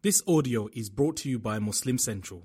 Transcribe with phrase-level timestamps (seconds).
[0.00, 2.44] This audio is brought to you by Muslim Central.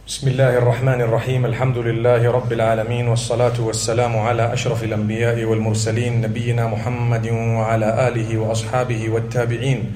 [0.06, 6.66] بسم الله الرحمن الرحيم الحمد لله رب العالمين والصلاة والسلام على أشرف الأنبياء والمرسلين نبينا
[6.66, 9.93] محمد وعلى آله وأصحابه والتابعين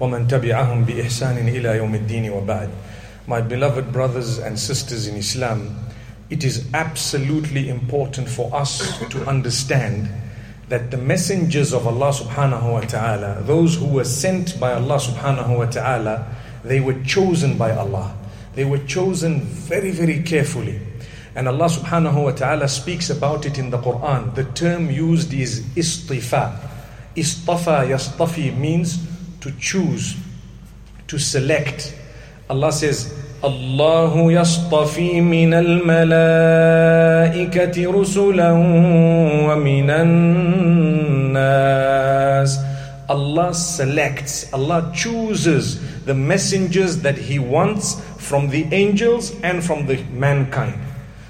[0.00, 2.70] ومن تبعهم بإحسان إلى يوم الدين وبعد
[3.28, 5.76] My beloved brothers and sisters in Islam,
[6.30, 10.08] it is absolutely important for us to understand
[10.68, 15.58] that the messengers of Allah subhanahu wa ta'ala, those who were sent by Allah subhanahu
[15.58, 16.26] wa ta'ala,
[16.64, 18.16] they were chosen by Allah.
[18.54, 20.80] They were chosen very, very carefully.
[21.34, 24.34] And Allah subhanahu wa ta'ala speaks about it in the Quran.
[24.34, 26.58] The term used is istifa.
[27.14, 29.04] Istafa yastafi means
[29.40, 30.16] to choose,
[31.08, 31.94] to select.
[32.48, 33.12] Allah says,
[33.43, 36.31] الله يصطفي من الملائكة
[37.91, 38.51] رسلا
[39.49, 41.11] ومن الناس
[43.11, 49.97] Allah selects, Allah chooses the messengers that He wants from the angels and from the
[50.13, 50.79] mankind.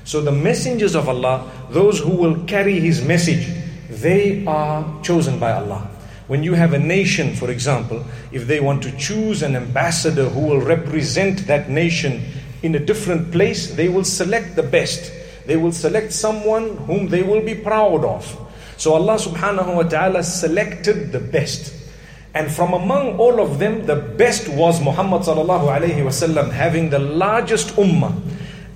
[0.04, 3.48] So the messengers of Allah, those who will carry His message,
[3.90, 5.90] they are chosen by Allah.
[6.27, 10.41] When you have a nation, for example, if they want to choose an ambassador who
[10.41, 12.23] will represent that nation
[12.63, 15.13] in a different place, they will select the best.
[15.47, 18.27] They will select someone whom they will be proud of.
[18.77, 21.73] So Allah subhanahu wa ta'ala selected the best.
[22.35, 26.99] And from among all of them, the best was Muhammad sallallahu alayhi wasallam, having the
[26.99, 28.13] largest ummah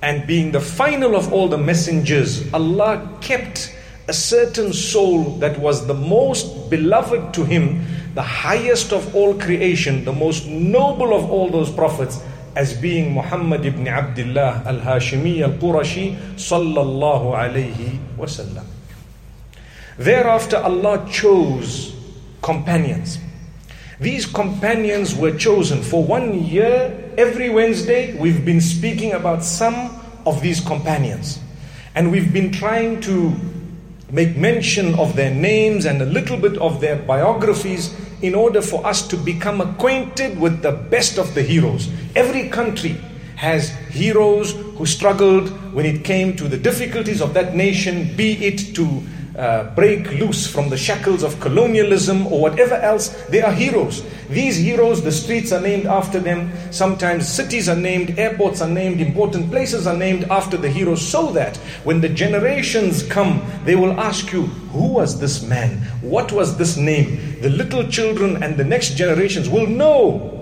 [0.01, 2.51] and being the final of all the messengers.
[2.53, 3.75] Allah kept
[4.11, 7.81] a certain soul that was the most beloved to him,
[8.13, 12.19] the highest of all creation, the most noble of all those prophets,
[12.57, 18.65] as being Muhammad ibn Abdullah al Hashimi al Qurashi sallallahu alayhi wasallam.
[19.97, 21.95] Thereafter, Allah chose
[22.41, 23.17] companions.
[24.01, 27.13] These companions were chosen for one year.
[27.17, 31.39] Every Wednesday, we've been speaking about some of these companions.
[31.95, 33.31] And we've been trying to
[34.11, 38.85] make mention of their names and a little bit of their biographies in order for
[38.85, 41.89] us to become acquainted with the best of the heroes.
[42.15, 42.97] Every country
[43.35, 48.75] has heroes who struggled when it came to the difficulties of that nation, be it
[48.75, 49.01] to
[49.37, 54.03] uh, break loose from the shackles of colonialism or whatever else, they are heroes.
[54.29, 56.51] These heroes, the streets are named after them.
[56.71, 61.31] Sometimes cities are named, airports are named, important places are named after the heroes, so
[61.33, 64.43] that when the generations come, they will ask you,
[64.73, 65.77] Who was this man?
[66.01, 67.39] What was this name?
[67.41, 70.40] The little children and the next generations will know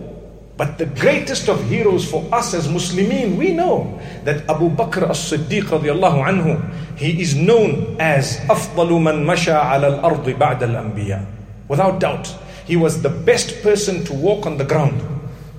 [0.58, 5.64] but the greatest of heroes for us as Muslimin, we know that Abu Bakr as-Siddiq
[5.64, 6.62] radiallahu anhu,
[6.96, 11.26] he is known as أفضل من مشى على الأرض بعد الأنبياء.
[11.66, 12.32] Without doubt,
[12.66, 15.02] he was the best person to walk on the ground,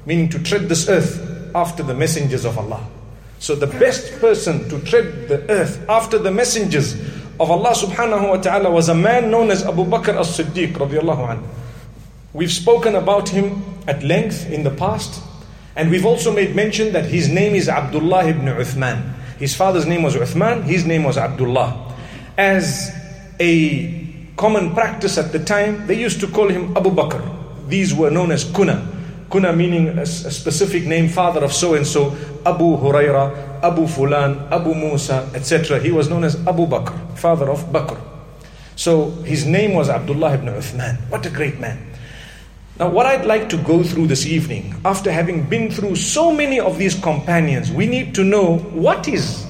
[0.05, 2.79] meaning to tread this earth after the messengers of Allah.
[3.39, 6.93] So the best person to tread the earth after the messengers
[7.37, 11.43] of Allah subhanahu wa ta'ala was a man known as Abu Bakr as-Siddiq radiallahu anhu.
[12.32, 15.20] We've spoken about him at length in the past,
[15.74, 19.14] and we've also made mention that his name is Abdullah ibn Uthman.
[19.38, 21.92] His father's name was Uthman, his name was Abdullah.
[22.38, 22.94] As
[23.40, 27.20] a common practice at the time, they used to call him Abu Bakr.
[27.68, 28.86] These were known as kuna.
[29.30, 34.50] Kuna meaning a, a specific name, father of so and so, Abu Huraira, Abu Fulan,
[34.52, 35.80] Abu Musa, etc.
[35.80, 38.00] He was known as Abu Bakr, father of Bakr.
[38.76, 40.96] So his name was Abdullah ibn Uthman.
[41.10, 41.89] What a great man.
[42.80, 46.58] Now, what I'd like to go through this evening, after having been through so many
[46.58, 49.46] of these companions, we need to know what is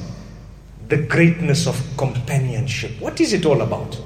[0.88, 2.90] the greatness of companionship.
[3.00, 3.96] What is it all about?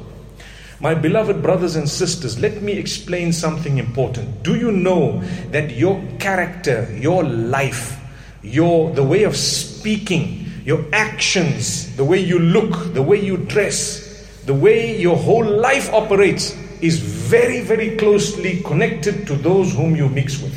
[0.78, 4.42] My beloved brothers and sisters, let me explain something important.
[4.42, 7.98] Do you know that your character, your life,
[8.42, 14.28] your the way of speaking, your actions, the way you look, the way you dress,
[14.44, 20.08] the way your whole life operates is very, very closely connected to those whom you
[20.08, 20.54] mix with.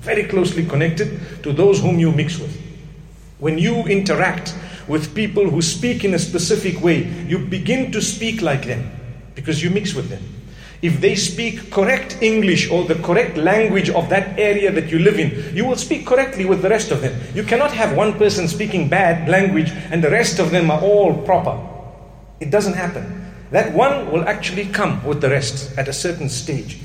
[0.00, 2.54] Very closely connected to those whom you mix with.
[3.38, 4.54] When you interact
[4.88, 8.90] with people who speak in a specific way, you begin to speak like them
[9.34, 10.22] because you mix with them.
[10.80, 15.18] If they speak correct English or the correct language of that area that you live
[15.18, 17.20] in, you will speak correctly with the rest of them.
[17.34, 21.14] You cannot have one person speaking bad language and the rest of them are all
[21.22, 21.58] proper.
[22.38, 23.27] It doesn't happen.
[23.50, 26.78] That one will actually come with the rest at a certain stage.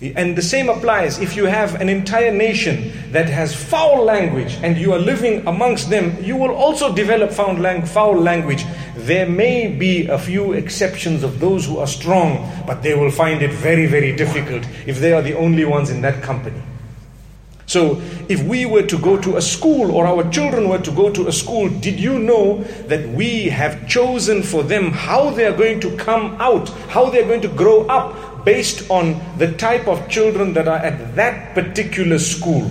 [0.00, 4.78] And the same applies if you have an entire nation that has foul language and
[4.78, 8.64] you are living amongst them, you will also develop foul language.
[8.96, 13.42] There may be a few exceptions of those who are strong, but they will find
[13.42, 16.62] it very, very difficult if they are the only ones in that company.
[17.70, 21.08] So, if we were to go to a school or our children were to go
[21.08, 25.56] to a school, did you know that we have chosen for them how they are
[25.56, 29.86] going to come out, how they are going to grow up, based on the type
[29.86, 32.68] of children that are at that particular school.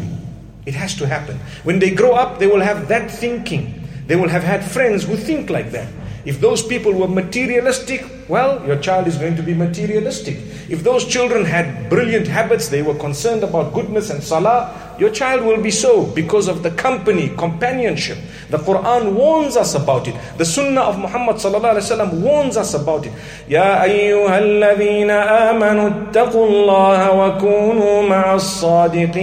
[0.66, 1.40] It has to happen.
[1.64, 3.88] When they grow up, they will have that thinking.
[4.08, 5.88] They will have had friends who think like that.
[6.30, 10.38] If those people were materialistic, well, your child is going to be materialistic.
[10.70, 15.42] If those children had brilliant habits, they were concerned about goodness and salah, your child
[15.44, 18.20] will be so because of the company, companionship.
[18.52, 20.14] The Quran warns us about it.
[20.38, 21.42] The Sunnah of Muhammad
[22.22, 23.14] warns us about it.
[23.48, 29.18] Ya ayyuhalladhina amanu ittaqullaha wa kunu ma'as sadiqin.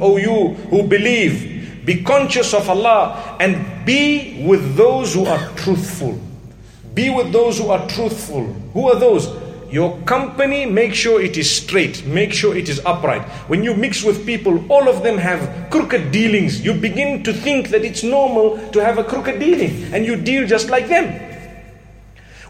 [0.00, 1.51] O you who believe,
[1.84, 6.18] be conscious of Allah and be with those who are truthful.
[6.94, 8.44] Be with those who are truthful.
[8.74, 9.28] Who are those?
[9.72, 13.22] Your company, make sure it is straight, make sure it is upright.
[13.48, 16.62] When you mix with people, all of them have crooked dealings.
[16.62, 20.46] You begin to think that it's normal to have a crooked dealing, and you deal
[20.46, 21.18] just like them.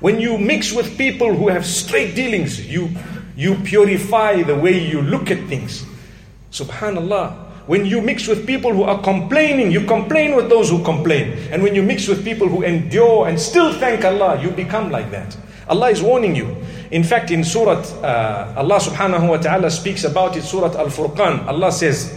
[0.01, 2.91] When you mix with people who have straight dealings, you,
[3.37, 5.87] you purify the way you look at things.
[6.51, 7.52] Subhanallah.
[7.68, 11.34] When you mix with people who are complaining, you complain with those who complain.
[11.52, 15.12] And when you mix with people who endure and still thank Allah, you become like
[15.12, 15.36] that.
[15.68, 16.56] Allah is warning you.
[16.92, 21.46] In fact, in Surah, uh, Allah subhanahu wa ta'ala speaks about it, Surah Al Furqan.
[21.46, 22.14] Allah says,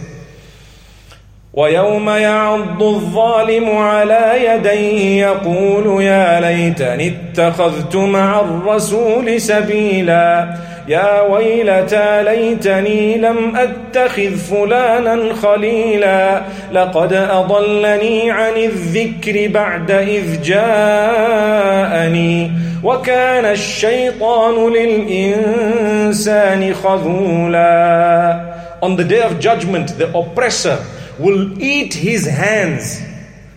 [1.53, 10.55] ويوم يعض الظالم على يديه يقول يا ليتني اتخذت مع الرسول سبيلا
[10.88, 16.42] يا ويلتى ليتني لم اتخذ فلانا خليلا
[16.72, 22.50] لقد اضلني عن الذكر بعد اذ جاءني
[22.84, 30.78] وكان الشيطان للإنسان خذولا On the day of judgment, the oppressor
[31.18, 33.00] will eat his hands.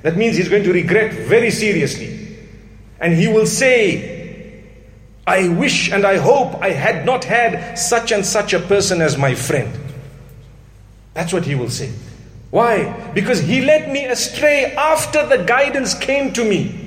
[0.02, 2.38] That means he's going to regret very seriously.
[3.02, 4.19] And he will say,
[5.30, 9.16] I wish and I hope I had not had such and such a person as
[9.16, 9.72] my friend.
[11.14, 11.92] That's what he will say.
[12.50, 13.12] Why?
[13.14, 16.79] Because he led me astray after the guidance came to me.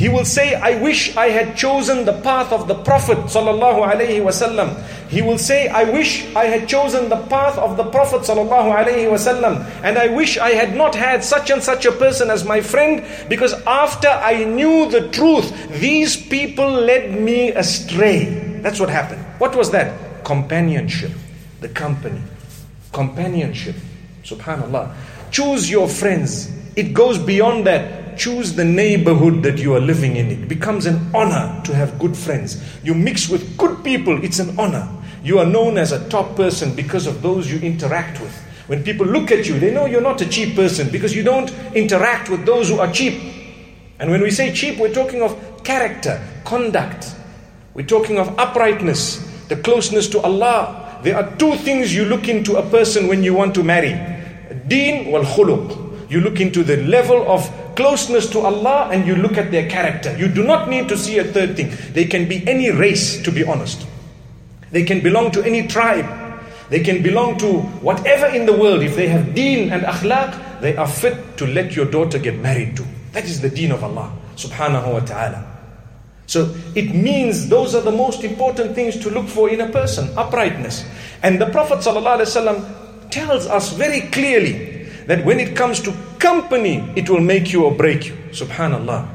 [0.00, 4.24] He will say, I wish I had chosen the path of the Prophet sallallahu alaihi
[4.24, 4.82] wasallam.
[5.10, 9.10] He will say, I wish I had chosen the path of the Prophet sallallahu alaihi
[9.12, 9.60] wasallam.
[9.84, 13.04] And I wish I had not had such and such a person as my friend
[13.28, 18.24] because after I knew the truth, these people led me astray.
[18.62, 19.20] That's what happened.
[19.36, 20.24] What was that?
[20.24, 21.12] Companionship.
[21.60, 22.22] The company.
[22.92, 23.76] Companionship.
[24.24, 24.94] Subhanallah.
[25.30, 26.50] Choose your friends.
[26.74, 30.30] It goes beyond that choose the neighborhood that you are living in.
[30.30, 32.62] It becomes an honor to have good friends.
[32.84, 34.86] You mix with good people, it's an honor.
[35.24, 38.36] You are known as a top person because of those you interact with.
[38.66, 41.50] When people look at you, they know you're not a cheap person because you don't
[41.74, 43.20] interact with those who are cheap.
[43.98, 47.16] And when we say cheap, we're talking of character, conduct.
[47.72, 49.16] We're talking of uprightness,
[49.48, 51.00] the closeness to Allah.
[51.02, 53.98] There are two things you look into a person when you want to marry.
[54.68, 55.89] Deen wal khuluq.
[56.10, 60.16] You look into the level of closeness to Allah and you look at their character.
[60.18, 61.72] You do not need to see a third thing.
[61.92, 63.86] They can be any race, to be honest.
[64.72, 66.06] They can belong to any tribe.
[66.68, 68.82] They can belong to whatever in the world.
[68.82, 72.76] If they have deen and akhlaq, they are fit to let your daughter get married
[72.76, 72.84] to.
[73.12, 75.46] That is the deen of Allah subhanahu wa ta'ala.
[76.26, 80.16] So it means those are the most important things to look for in a person
[80.16, 80.86] uprightness.
[81.24, 84.69] And the Prophet ﷺ tells us very clearly
[85.09, 88.13] that when it comes to company, it will make you or break you.
[88.31, 89.07] Subhanallah.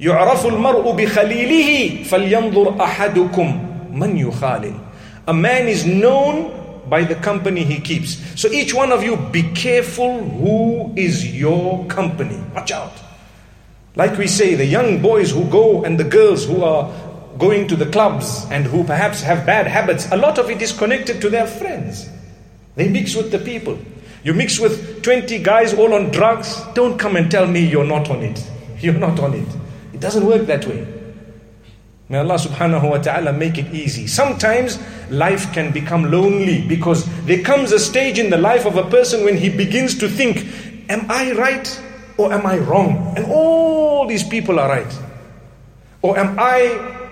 [0.00, 4.74] يعرف المرء بخليله فلينظر أحدكم من يخالل.
[5.28, 6.52] A man is known
[6.88, 8.18] by the company he keeps.
[8.40, 12.38] So each one of you, be careful who is your company.
[12.54, 12.92] Watch out.
[13.94, 16.90] Like we say, the young boys who go and the girls who are
[17.38, 20.72] going to the clubs and who perhaps have bad habits, a lot of it is
[20.72, 22.08] connected to their friends.
[22.76, 23.78] They mix with the people.
[24.25, 28.09] You mix with 20 guys all on drugs, don't come and tell me you're not
[28.09, 28.43] on it.
[28.81, 29.47] You're not on it.
[29.93, 30.85] It doesn't work that way.
[32.09, 34.05] May Allah subhanahu wa ta'ala make it easy.
[34.05, 34.77] Sometimes
[35.09, 39.23] life can become lonely because there comes a stage in the life of a person
[39.23, 40.45] when he begins to think,
[40.89, 41.81] Am I right
[42.17, 43.13] or am I wrong?
[43.15, 44.99] And all these people are right.
[46.01, 47.04] Or am I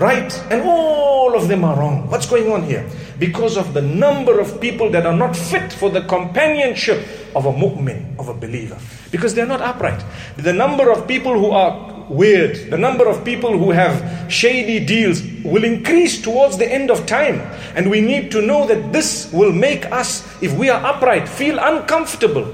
[0.00, 2.08] right and all of them are wrong.
[2.08, 2.88] What's going on here?
[3.18, 7.52] Because of the number of people that are not fit for the companionship of a
[7.52, 8.78] mu'min, of a believer.
[9.10, 10.02] Because they're not upright.
[10.38, 15.22] The number of people who are weird, the number of people who have shady deals
[15.44, 17.40] will increase towards the end of time.
[17.76, 21.58] And we need to know that this will make us, if we are upright, feel
[21.60, 22.52] uncomfortable.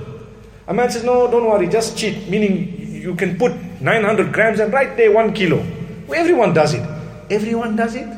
[0.67, 4.73] A man says, No, don't worry, just cheat, meaning you can put 900 grams and
[4.73, 5.65] right there one kilo.
[6.13, 6.96] Everyone does it.
[7.31, 8.09] Everyone does it?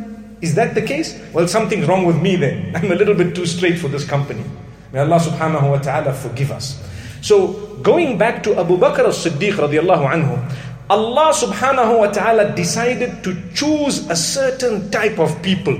[0.41, 1.19] Is that the case?
[1.33, 2.73] Well, something's wrong with me then.
[2.77, 4.45] I'm a little bit too straight for this company.
[4.93, 6.81] May Allah subhanahu wa ta'ala forgive us.
[7.21, 10.38] So, going back to Abu Bakr as-Siddiq radiallahu anhu,
[10.88, 15.77] Allah subhanahu wa ta'ala decided to choose a certain type of people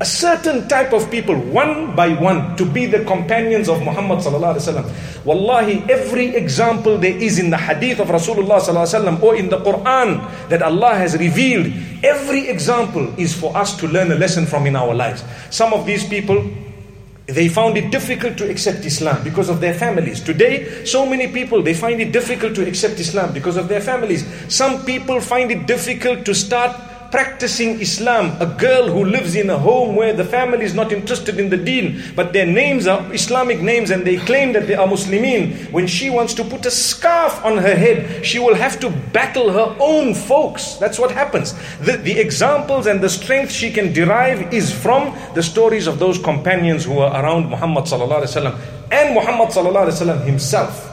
[0.00, 4.24] a certain type of people, one by one, to be the companions of Muhammad.
[5.26, 10.62] Wallahi, every example there is in the hadith of Rasulullah or in the Quran that
[10.62, 11.66] Allah has revealed,
[12.02, 15.22] every example is for us to learn a lesson from in our lives.
[15.50, 16.48] Some of these people,
[17.26, 20.22] they found it difficult to accept Islam because of their families.
[20.22, 24.24] Today, so many people they find it difficult to accept Islam because of their families.
[24.48, 29.58] Some people find it difficult to start practicing Islam, a girl who lives in a
[29.58, 33.60] home where the family is not interested in the deen, but their names are Islamic
[33.60, 37.44] names and they claim that they are Muslimin, when she wants to put a scarf
[37.44, 40.74] on her head, she will have to battle her own folks.
[40.74, 41.54] That's what happens.
[41.80, 46.18] The, the examples and the strength she can derive is from the stories of those
[46.18, 47.90] companions who are around Muhammad
[48.92, 49.52] and Muhammad
[50.24, 50.86] himself.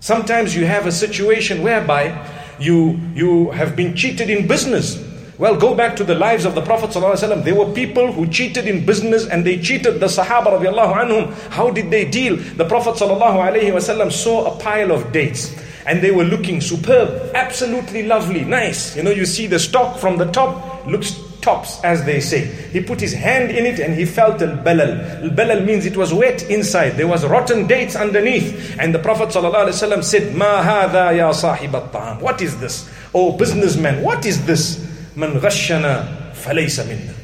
[0.00, 2.14] Sometimes you have a situation whereby
[2.58, 5.02] you, you have been cheated in business.
[5.38, 7.44] Well, go back to the lives of the Prophet ﷺ.
[7.44, 11.32] There were people who cheated in business and they cheated the Sahaba radiallahu anhum.
[11.50, 12.36] How did they deal?
[12.36, 15.54] The Prophet ﷺ saw a pile of dates
[15.86, 18.96] and they were looking superb, absolutely lovely, nice.
[18.96, 21.10] You know, you see the stock from the top looks
[21.46, 22.44] tops, as they say.
[22.74, 25.22] He put his hand in it and he felt al-balal.
[25.22, 26.98] Al-balal means it was wet inside.
[26.98, 28.76] There was rotten dates underneath.
[28.80, 32.20] And the Prophet said, Ma hadha ya sahib at-ta'am.
[32.20, 32.90] What is this?
[33.14, 34.82] Oh businessman, what is this?
[35.14, 37.14] Man ghashana falaysa minna.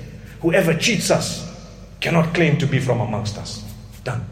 [0.41, 1.43] Whoever cheats us
[2.01, 3.65] cannot claim to be from amongst us.
[4.05, 4.25] Done.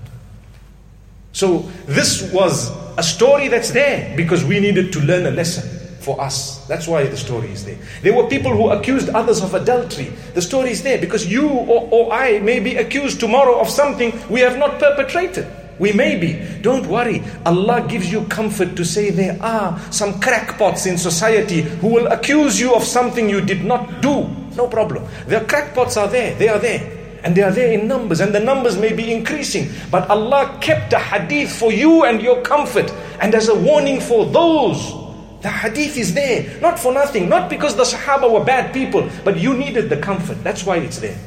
[1.33, 6.21] So this was a story that's there because we needed to learn a lesson for
[6.21, 6.65] us.
[6.67, 7.79] That's why the story is there.
[8.03, 10.11] There were people who accused others of adultery.
[10.35, 14.19] The story is there because you or, or I may be accused tomorrow of something
[14.29, 15.47] we have not perpetrated.
[15.79, 16.37] We may be.
[16.61, 17.23] Don't worry.
[17.47, 22.61] Allah gives you comfort to say there are some crackpots in society who will accuse
[22.61, 24.29] you of something you did not do.
[24.57, 25.07] No problem.
[25.27, 26.35] The crackpots are there.
[26.35, 26.99] They are there.
[27.25, 29.69] And they are there in numbers, and the numbers may be increasing.
[29.91, 32.91] But Allah kept a hadith for you and your comfort,
[33.21, 35.00] and as a warning for those
[35.43, 39.39] the hadith is there, not for nothing, not because the Sahaba were bad people, but
[39.39, 40.43] you needed the comfort.
[40.45, 41.19] That's why it's there.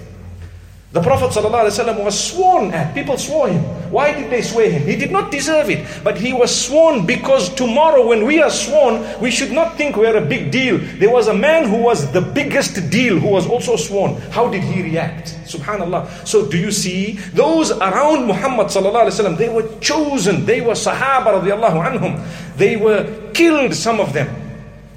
[0.93, 2.93] The Prophet ﷺ was sworn at.
[2.93, 3.63] People swore him.
[3.89, 4.83] Why did they swear him?
[4.83, 5.83] He did not deserve it.
[6.03, 10.15] But he was sworn because tomorrow when we are sworn, we should not think we're
[10.15, 10.77] a big deal.
[10.77, 14.21] There was a man who was the biggest deal who was also sworn.
[14.29, 15.35] How did he react?
[15.45, 16.27] Subhanallah.
[16.27, 20.45] So do you see those around Muhammad ﷺ, they were chosen.
[20.45, 22.23] They were Sahaba anhum.
[22.55, 24.42] They were killed, some of them.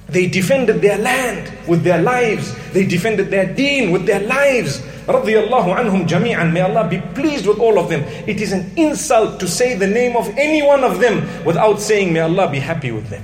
[0.09, 2.55] They defended their land with their lives.
[2.73, 4.81] They defended their deen with their lives.
[5.07, 6.53] Radiallahu anhum jami'an.
[6.53, 8.03] May Allah be pleased with all of them.
[8.27, 12.13] It is an insult to say the name of any one of them without saying,
[12.13, 13.23] May Allah be happy with them.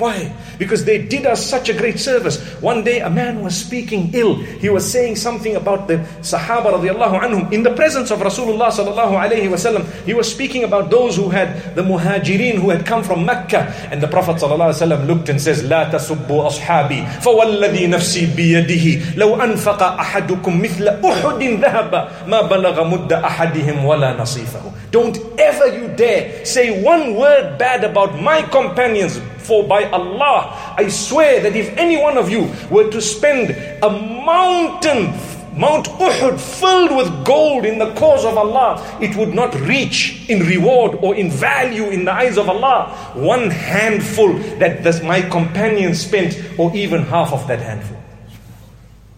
[0.00, 0.32] Why?
[0.56, 2.40] Because they did us such a great service.
[2.64, 4.36] One day a man was speaking ill.
[4.36, 9.12] He was saying something about the Sahaba radiallahu anhum in the presence of Rasulullah sallallahu
[9.12, 9.84] alayhi wasallam.
[10.08, 13.68] He was speaking about those who had the muhajirin who had come from Mecca.
[13.92, 19.20] And the Prophet sallallahu alayhi wasallam looked and says, لا تسبوا أصحابي فوالذي نفسي بيده
[19.20, 24.72] لو أنفق أحدكم مثل أحد ذهب ما بلغ مد أحدهم ولا نصيفه.
[24.90, 30.87] Don't ever you dare say one word bad about my companions for by Allah, I
[30.89, 33.51] swear that if any one of you were to spend
[33.83, 35.13] a mountain,
[35.55, 40.45] Mount Uhud, filled with gold in the cause of Allah, it would not reach in
[40.45, 45.95] reward or in value in the eyes of Allah one handful that this, my companion
[45.95, 47.97] spent, or even half of that handful.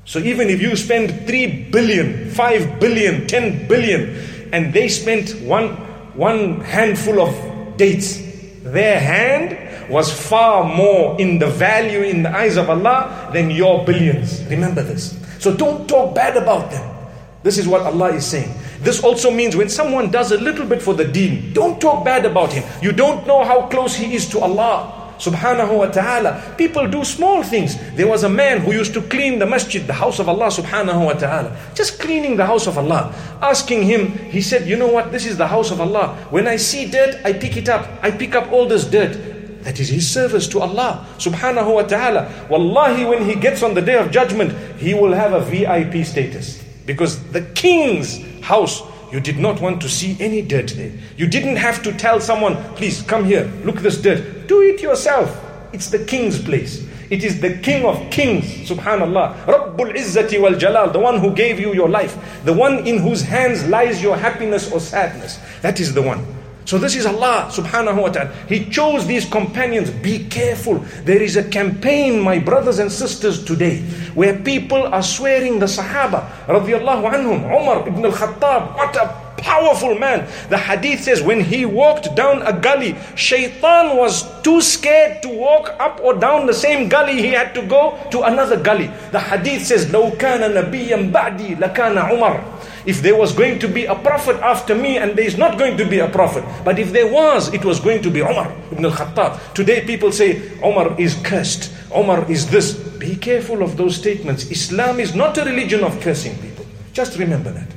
[0.06, 5.70] So even if you spend 3 billion, 5 billion, 10 billion, and they spent one,
[6.16, 8.22] one handful of dates,
[8.62, 13.86] their hand was far more in the value in the eyes of Allah than your
[13.86, 14.44] billions.
[14.46, 15.18] Remember this.
[15.40, 16.96] So don't talk bad about them.
[17.44, 18.54] This is what Allah is saying.
[18.82, 22.26] This also means when someone does a little bit for the deen, don't talk bad
[22.26, 22.64] about him.
[22.82, 24.98] You don't know how close he is to Allah.
[25.18, 26.56] subhanahu wa ta'ala.
[26.58, 27.78] People do small things.
[27.94, 31.06] There was a man who used to clean the masjid, the house of Allah subhanahu
[31.06, 31.58] wa ta'ala.
[31.74, 33.14] Just cleaning the house of Allah.
[33.42, 36.16] Asking him, he said, you know what, this is the house of Allah.
[36.30, 37.90] When I see dirt, I pick it up.
[38.02, 39.37] I pick up all this dirt.
[39.68, 42.48] That is his service to Allah subhanahu wa ta'ala.
[42.50, 46.64] Wallahi, when he gets on the day of judgment, he will have a VIP status.
[46.86, 48.82] Because the king's house
[49.12, 50.94] you did not want to see any dirt there.
[51.18, 54.48] You didn't have to tell someone, please come here, look this dirt.
[54.48, 55.38] Do it yourself.
[55.74, 56.88] It's the king's place.
[57.10, 59.48] It is the king of kings, subhanallah.
[59.48, 63.22] Rabbul Izzati wal Jalal, the one who gave you your life, the one in whose
[63.22, 65.40] hands lies your happiness or sadness.
[65.60, 66.37] That is the one.
[66.67, 68.31] So this is Allah subhanahu wa ta'ala.
[68.49, 69.91] He chose these companions.
[69.91, 70.79] Be careful.
[71.05, 73.83] There is a campaign, my brothers and sisters, today,
[74.15, 79.11] where people are swearing the Sahaba, radiallahu anhum, Umar ibn al-Khattab, what a
[79.43, 80.29] powerful man.
[80.51, 85.75] The hadith says when he walked down a gully, shaitan was too scared to walk
[85.81, 87.21] up or down the same gully.
[87.21, 88.89] He had to go to another gully.
[89.11, 92.41] The hadith says, لو كان نبيا بعدي لكان عمر.
[92.88, 95.76] If there was going to be a prophet after me and there is not going
[95.76, 96.46] to be a prophet.
[96.64, 99.54] But if there was, it was going to be Umar ibn al-Khattab.
[99.54, 101.70] Today people say Umar is cursed.
[101.96, 102.74] Umar is this.
[102.98, 104.50] Be careful of those statements.
[104.50, 106.66] Islam is not a religion of cursing people.
[106.94, 107.68] Just remember that.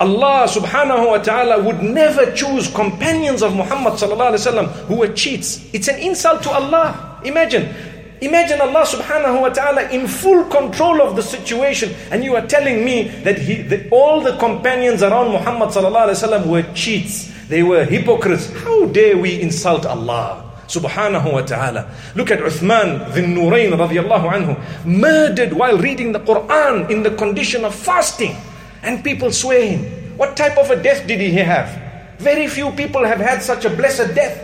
[0.00, 5.12] Allah subhanahu wa ta'ala would never choose companions of Muhammad sallallahu alaihi wasallam who were
[5.12, 5.68] cheats.
[5.74, 7.20] It's an insult to Allah.
[7.24, 7.74] Imagine
[8.20, 12.84] Imagine Allah subhanahu wa ta'ala in full control of the situation and you are telling
[12.84, 17.30] me that, he, that all the companions around Muhammad sallallahu alayhi wa were cheats.
[17.48, 18.50] They were hypocrites.
[18.64, 20.44] How dare we insult Allah?
[20.66, 21.94] Subhanahu wa ta'ala.
[22.14, 27.64] Look at Uthman Dhun Nurayn radiallahu anhu, murdered while reading the Quran in the condition
[27.64, 28.36] of fasting.
[28.82, 30.18] And people swear him.
[30.18, 31.70] What type of a death did he have?
[32.18, 34.36] Very few people have had such a blessed death.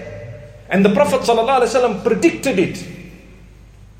[0.70, 2.93] And the Prophet ﷺ predicted it.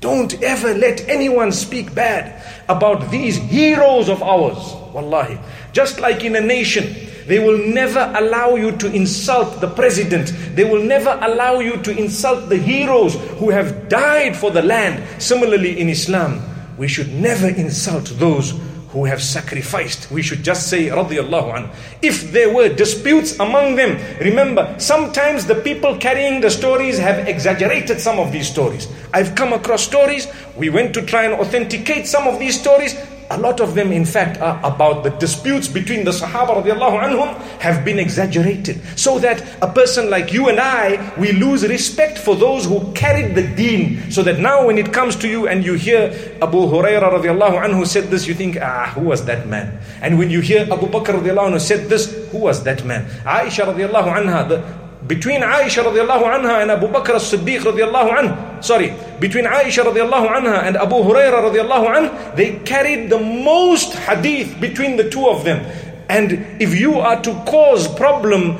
[0.05, 4.75] Don't ever let anyone speak bad about these heroes of ours.
[4.93, 5.39] Wallahi.
[5.73, 6.95] Just like in a nation,
[7.25, 10.31] they will never allow you to insult the president.
[10.53, 15.01] They will never allow you to insult the heroes who have died for the land.
[15.19, 16.39] Similarly, in Islam,
[16.77, 18.53] we should never insult those
[18.95, 20.09] who have sacrificed.
[20.09, 21.69] We should just say, radiallahu anhu.
[22.01, 27.99] If there were disputes among them, remember, sometimes the people carrying the stories have exaggerated
[27.99, 28.87] some of these stories.
[29.13, 32.95] I've come across stories, we went to try and authenticate some of these stories,
[33.29, 37.35] a lot of them, in fact, are about the disputes between the Sahaba radiallahu anhum
[37.59, 38.81] have been exaggerated.
[38.97, 43.35] So that a person like you and I, we lose respect for those who carried
[43.35, 44.11] the deen.
[44.11, 47.85] So that now when it comes to you and you hear Abu Hurairah radiallahu anhu
[47.85, 49.79] said this, you think, ah, who was that man?
[50.01, 53.05] And when you hear Abu Bakr radiallahu anhu said this, who was that man?
[53.25, 58.89] Aisha radiallahu anha, the, between Aisha radiallahu anha and Abu Bakr as-Siddiq radiallahu anhu, sorry,
[59.19, 64.97] between Aisha radiallahu anha and Abu Hurairah radiallahu anhu, they carried the most hadith between
[64.97, 65.65] the two of them.
[66.09, 68.57] And if you are to cause problem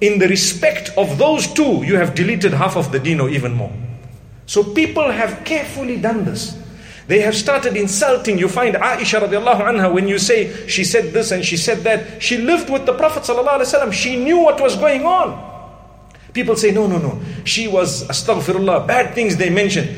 [0.00, 3.54] in the respect of those two, you have deleted half of the deen or even
[3.54, 3.72] more.
[4.46, 6.58] So people have carefully done this.
[7.06, 8.38] They have started insulting.
[8.38, 12.22] You find Aisha radiallahu anha when you say she said this and she said that.
[12.22, 13.92] She lived with the Prophet sallallahu alaihi wasallam.
[13.92, 15.53] She knew what was going on.
[16.34, 17.22] People say, no, no, no.
[17.44, 18.86] She was astaghfirullah.
[18.86, 19.88] Bad things they mention.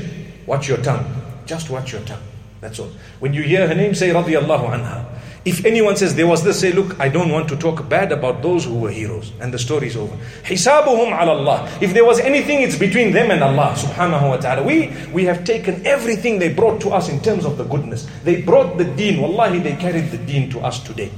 [0.46, 1.04] Watch your tongue.
[1.46, 2.22] Just watch your tongue.
[2.60, 2.90] That's all.
[3.20, 5.04] When you hear her name, say radiyallahu anha.
[5.46, 8.42] If anyone says there was this, say, look, I don't want to talk bad about
[8.42, 9.32] those who were heroes.
[9.40, 10.14] And the story is over.
[10.42, 11.78] Hisabuhum ala Allah.
[11.80, 14.62] If there was anything, it's between them and Allah subhanahu wa ta'ala.
[14.62, 18.08] We, we have taken everything they brought to us in terms of the goodness.
[18.24, 19.22] They brought the deen.
[19.22, 21.12] Wallahi, they carried the deen to us today.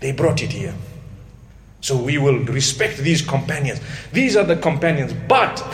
[0.00, 0.74] They brought it here.
[1.80, 3.80] So we will respect these companions.
[4.12, 5.12] These are the companions.
[5.28, 5.64] But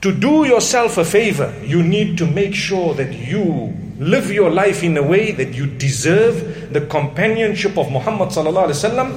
[0.00, 4.82] to do yourself a favor, you need to make sure that you live your life
[4.82, 8.30] in a way that you deserve the companionship of Muhammad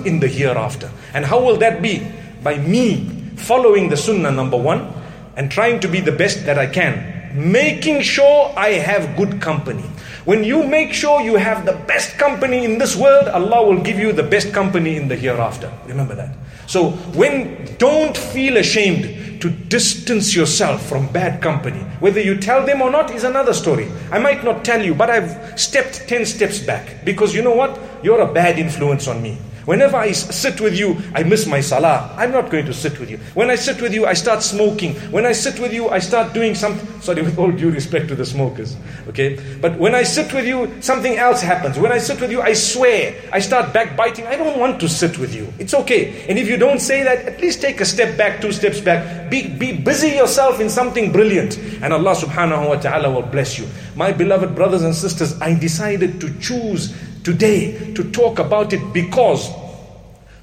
[0.06, 0.90] in the hereafter.
[1.14, 2.08] And how will that be?
[2.44, 4.94] By me following the sunnah number one
[5.36, 7.16] and trying to be the best that I can.
[7.36, 9.84] Making sure I have good company.
[10.28, 13.98] When you make sure you have the best company in this world, Allah will give
[13.98, 15.72] you the best company in the hereafter.
[15.86, 16.36] Remember that.
[16.66, 21.80] So when don't feel ashamed to distance yourself from bad company.
[22.02, 23.90] Whether you tell them or not is another story.
[24.12, 27.80] I might not tell you, but I've stepped 10 steps back because you know what?
[28.04, 29.38] You're a bad influence on me.
[29.68, 32.16] Whenever I sit with you, I miss my salah.
[32.16, 33.18] I'm not going to sit with you.
[33.34, 34.96] When I sit with you, I start smoking.
[35.12, 37.02] When I sit with you, I start doing something.
[37.02, 38.78] Sorry, with all due respect to the smokers.
[39.10, 39.38] Okay?
[39.60, 41.78] But when I sit with you, something else happens.
[41.78, 43.14] When I sit with you, I swear.
[43.34, 44.26] I start backbiting.
[44.28, 45.52] I don't want to sit with you.
[45.60, 46.26] It's okay.
[46.30, 49.30] And if you don't say that, at least take a step back, two steps back.
[49.30, 51.58] Be, be busy yourself in something brilliant.
[51.84, 53.68] And Allah subhanahu wa ta'ala will bless you.
[53.98, 56.96] My beloved brothers and sisters, I decided to choose
[57.28, 59.52] today to talk about it because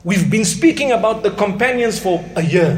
[0.04, 2.76] we've been speaking about the companions for a year.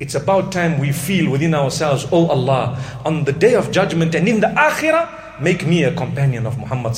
[0.00, 4.28] It's about time we feel within ourselves, Oh Allah, on the day of judgment and
[4.28, 6.92] in the akhirah, make me a companion of Muhammad.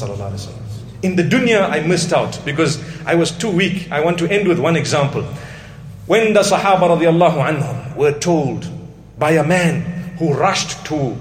[1.05, 3.87] In the dunya, I missed out because I was too weak.
[3.93, 5.23] I want to end with one example.
[6.07, 8.67] When the Sahaba radiallahu anhum were told
[9.21, 9.83] by a man
[10.19, 11.17] who rushed to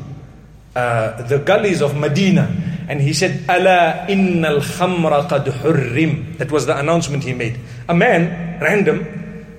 [0.75, 6.37] uh, the gullies of Medina and he said, Ala innal khamra qad hurrim.
[6.37, 7.59] That was the announcement he made.
[7.87, 9.03] A man, random,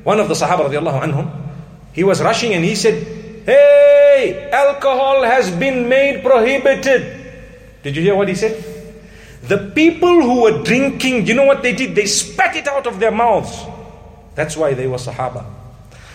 [0.05, 1.31] one of the Sahaba radiallahu anhum,
[1.93, 3.03] he was rushing and he said,
[3.47, 7.25] Hey, alcohol has been made prohibited.
[7.83, 8.63] Did you hear what he said?
[9.43, 11.95] The people who were drinking, you know what they did?
[11.95, 13.65] They spat it out of their mouths.
[14.35, 15.45] That's why they were Sahaba.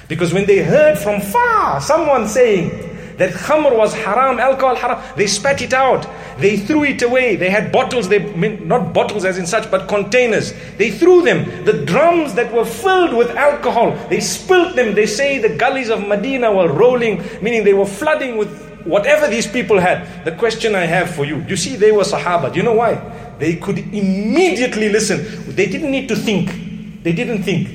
[0.07, 2.88] Because when they heard from far someone saying,
[3.19, 5.03] that khamr was haram, alcohol haram.
[5.17, 6.07] They spat it out.
[6.37, 7.35] They threw it away.
[7.35, 8.19] They had bottles, they
[8.63, 10.53] not bottles as in such, but containers.
[10.77, 11.65] They threw them.
[11.65, 14.95] The drums that were filled with alcohol, they spilt them.
[14.95, 18.49] They say the gullies of Medina were rolling, meaning they were flooding with
[18.85, 20.23] whatever these people had.
[20.23, 22.53] The question I have for you, you see, they were Sahaba.
[22.53, 22.95] Do you know why?
[23.37, 25.53] They could immediately listen.
[25.55, 27.03] They didn't need to think.
[27.03, 27.67] They didn't think.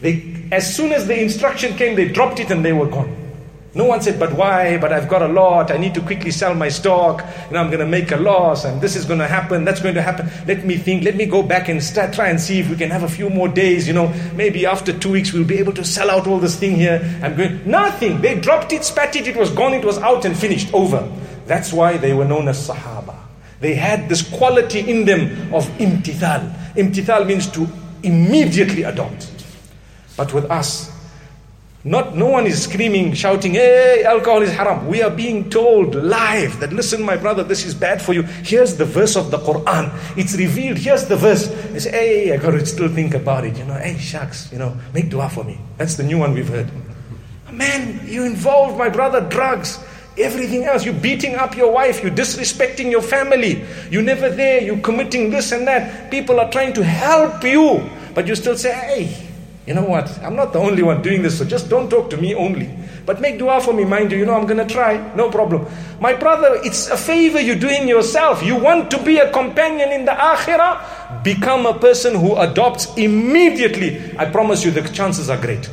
[0.00, 3.21] They, as soon as the instruction came, they dropped it and they were gone.
[3.74, 4.76] No one said, but why?
[4.76, 5.70] But I've got a lot.
[5.70, 7.24] I need to quickly sell my stock.
[7.46, 9.64] You know, I'm going to make a loss and this is going to happen.
[9.64, 10.28] That's going to happen.
[10.46, 11.04] Let me think.
[11.04, 13.30] Let me go back and start, try and see if we can have a few
[13.30, 13.88] more days.
[13.88, 16.76] You know, maybe after two weeks we'll be able to sell out all this thing
[16.76, 17.00] here.
[17.22, 18.20] I'm going, nothing.
[18.20, 19.26] They dropped it, spat it.
[19.26, 19.72] It was gone.
[19.72, 20.72] It was out and finished.
[20.74, 21.10] Over.
[21.46, 23.16] That's why they were known as Sahaba.
[23.60, 26.52] They had this quality in them of imtithal.
[26.74, 27.66] Imtithal means to
[28.02, 29.30] immediately adopt.
[30.16, 30.91] But with us,
[31.84, 34.86] not, no one is screaming, shouting, hey, alcohol is haram.
[34.86, 38.22] We are being told live that, listen, my brother, this is bad for you.
[38.22, 39.90] Here's the verse of the Quran.
[40.16, 40.78] It's revealed.
[40.78, 41.48] Here's the verse.
[41.48, 43.58] They say, hey, I got to still think about it.
[43.58, 45.58] You know, hey, shucks, you know, make dua for me.
[45.76, 46.70] That's the new one we've heard.
[47.50, 49.80] Man, you involved, my brother, drugs.
[50.18, 54.78] Everything else, you're beating up your wife, you're disrespecting your family, you're never there, you're
[54.80, 56.10] committing this and that.
[56.10, 59.21] People are trying to help you, but you still say, hey,
[59.66, 60.18] you know what?
[60.22, 62.68] I'm not the only one doing this, so just don't talk to me only.
[63.06, 64.18] But make dua for me, mind you.
[64.18, 65.14] You know, I'm going to try.
[65.14, 65.66] No problem.
[66.00, 68.42] My brother, it's a favor you're doing yourself.
[68.42, 71.22] You want to be a companion in the akhirah?
[71.22, 74.00] Become a person who adopts immediately.
[74.18, 75.70] I promise you, the chances are great.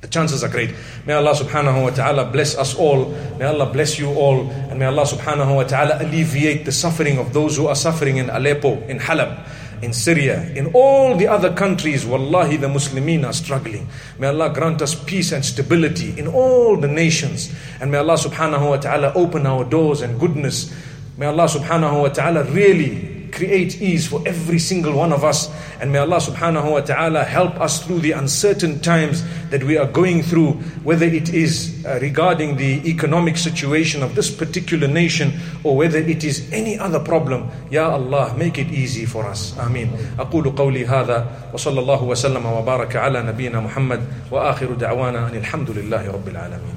[0.00, 0.74] The chances are great.
[1.06, 3.10] May Allah subhanahu wa ta'ala bless us all.
[3.38, 4.48] May Allah bless you all.
[4.50, 8.30] And may Allah subhanahu wa ta'ala alleviate the suffering of those who are suffering in
[8.30, 9.44] Aleppo, in Halab
[9.82, 13.88] in Syria, in all the other countries, wallahi, the Muslimin are struggling.
[14.18, 17.54] May Allah grant us peace and stability in all the nations.
[17.80, 20.74] And may Allah subhanahu wa ta'ala open our doors and goodness.
[21.16, 25.49] May Allah subhanahu wa ta'ala really create ease for every single one of us.
[25.81, 29.87] And may Allah subhanahu wa ta'ala help us through the uncertain times that we are
[29.87, 35.75] going through, whether it is uh, regarding the economic situation of this particular nation or
[35.75, 37.49] whether it is any other problem.
[37.69, 39.57] Ya Allah, make it easy for us.
[39.57, 39.89] Ameen.
[40.19, 46.11] أقول قولي هذا وصلى الله وسلم وبارك على نبينا محمد وآخر دعوانا أن الحمد لله
[46.11, 46.76] رب العالمين